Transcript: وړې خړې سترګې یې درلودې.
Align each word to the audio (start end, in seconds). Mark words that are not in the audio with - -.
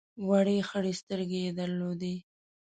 وړې 0.27 0.57
خړې 0.69 0.93
سترګې 1.01 1.39
یې 1.45 1.51
درلودې. 1.59 2.15